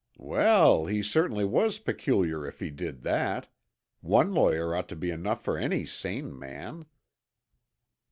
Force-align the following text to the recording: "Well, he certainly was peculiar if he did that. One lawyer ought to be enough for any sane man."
"Well, 0.17 0.87
he 0.87 1.03
certainly 1.03 1.45
was 1.45 1.77
peculiar 1.77 2.47
if 2.47 2.59
he 2.59 2.71
did 2.71 3.03
that. 3.03 3.49
One 3.99 4.33
lawyer 4.33 4.73
ought 4.73 4.89
to 4.89 4.95
be 4.95 5.11
enough 5.11 5.43
for 5.43 5.59
any 5.59 5.85
sane 5.85 6.39
man." 6.39 6.87